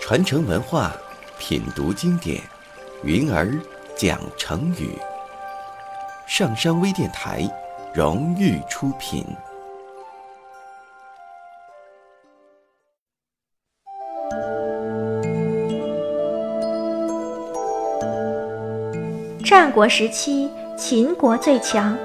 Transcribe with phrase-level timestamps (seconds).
[0.00, 0.92] 传承文化，
[1.36, 2.40] 品读经典，
[3.02, 3.58] 云儿
[3.96, 4.96] 讲成语。
[6.28, 7.42] 上山微电台
[7.92, 9.26] 荣誉出品。
[19.44, 21.96] 战国时期，秦国最强。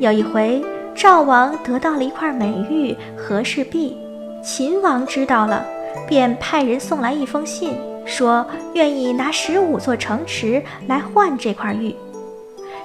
[0.00, 0.60] 有一回，
[1.02, 3.96] 赵王得到了一块美玉和氏璧，
[4.40, 5.66] 秦王知道了。
[6.06, 7.74] 便派人送来一封信，
[8.06, 11.92] 说愿意拿十五座城池来换这块玉。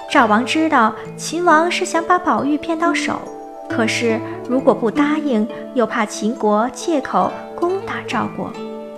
[0.10, 3.20] 赵王知道秦王是想把宝玉骗到手，
[3.70, 8.52] 可是如果不答应，又怕秦国借口攻打赵国，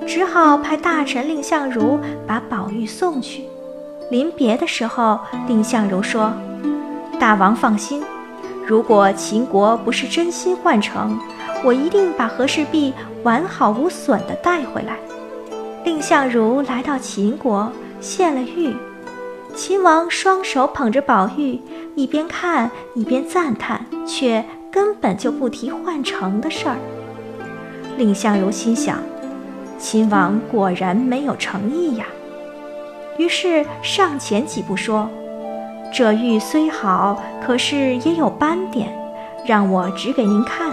[0.08, 3.44] 只好派大臣蔺相如把宝玉送去。
[4.12, 6.32] 临别的时候，蔺相如说
[7.20, 8.02] ：“大王放心，
[8.70, 11.18] 如果秦国不是真心换城。”
[11.62, 12.94] 我一定把和氏璧
[13.24, 14.96] 完好无损地带回来。
[15.84, 18.74] 蔺相如来到秦国，献了玉。
[19.54, 21.60] 秦王双手捧着宝玉，
[21.96, 26.78] 一边看一边赞叹，却根本就不提换城的事儿。
[27.98, 29.00] 蔺相如心想：
[29.78, 32.06] 秦王果然没有诚意呀。
[33.18, 35.10] 于是上前几步说
[35.92, 38.88] ：“这玉虽好，可是也有斑点，
[39.46, 40.72] 让我指给您看。”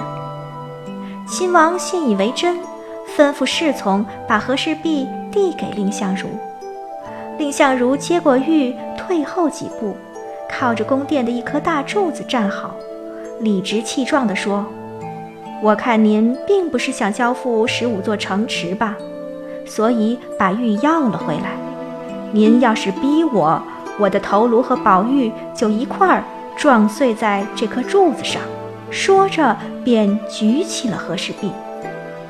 [1.27, 2.59] 秦王信以为真，
[3.17, 6.29] 吩咐侍从把和氏璧递给蔺相如。
[7.37, 9.97] 蔺相如接过玉，退后几步，
[10.49, 12.75] 靠着宫殿的一棵大柱子站好，
[13.41, 14.65] 理直气壮地说
[15.63, 18.97] ：“我看您并不是想交付十五座城池吧，
[19.67, 21.57] 所以把玉要了回来。
[22.33, 23.61] 您要是逼我，
[23.99, 26.25] 我的头颅和宝玉就一块儿
[26.57, 28.41] 撞碎在这颗柱子上。”
[28.91, 31.51] 说着，便举起了和氏璧。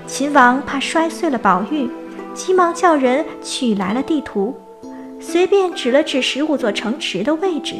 [0.06, 1.89] 秦王怕摔碎了宝玉，
[2.33, 4.56] 急忙叫人取来了地图，
[5.21, 7.75] 随便指了指十五座城池的位置。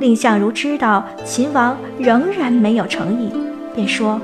[0.00, 3.30] 蔺相如知道秦王仍然没有诚意，
[3.74, 4.20] 便说：“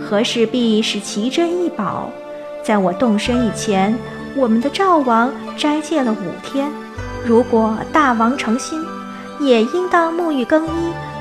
[0.00, 2.10] 和氏璧是奇珍异宝，
[2.62, 3.96] 在我动身以前，
[4.36, 6.70] 我们的赵王斋戒了五天。
[7.24, 8.84] 如果大王诚心，
[9.38, 10.70] 也应当沐浴更衣。”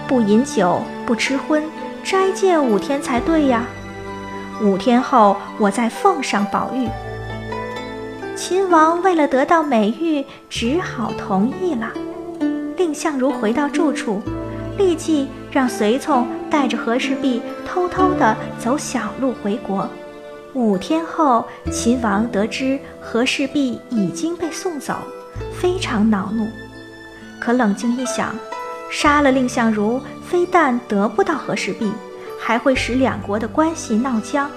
[0.08, 1.64] 不饮酒，不吃荤，
[2.04, 3.64] 斋戒五天才对呀。
[4.62, 6.90] 五天后，我再奉上宝玉。
[8.36, 11.94] 秦王为了得到美玉，只好同意了。
[12.76, 14.22] 蔺相如回到住处，
[14.78, 19.88] 立即让随从带着和氏璧偷偷地走小路回国。
[20.54, 24.96] 五天后，秦王得知和氏璧已经被送走，
[25.62, 26.50] 非常恼怒。
[27.40, 28.36] 可冷静一想。
[28.94, 31.90] 杀了蔺相如，非但得不到和氏璧，
[32.38, 34.50] 还会使两国的关系闹僵，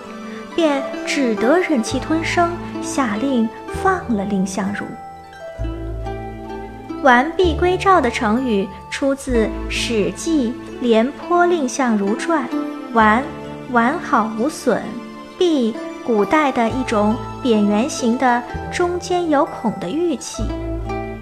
[0.56, 2.50] 便只得忍气吞声，
[2.82, 3.48] 下令
[3.81, 4.84] 放了蔺相如。
[7.04, 10.48] 完璧归赵的成语出自《史记·
[10.81, 12.48] 廉颇蔺相如传》，
[12.92, 13.22] 完，
[13.71, 14.81] 完好无损；
[15.38, 15.72] 璧，
[16.04, 18.42] 古代的一种扁圆形的、
[18.72, 20.42] 中间有孔的玉器；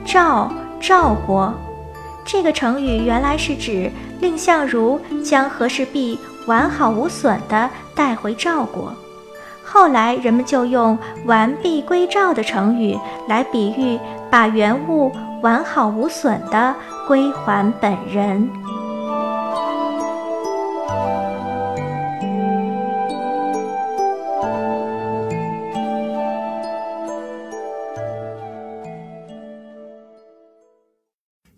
[0.05, 1.53] 赵，赵国。
[2.25, 3.91] 这个成语原来是指
[4.21, 8.95] 蔺相如将和氏璧完好无损地带回赵国，
[9.65, 10.97] 后来人们就用
[11.27, 12.99] “完璧归赵”的成语
[13.29, 13.99] 来比喻
[14.31, 15.11] 把原物
[15.43, 16.75] 完好无损地
[17.09, 18.49] 归还本人。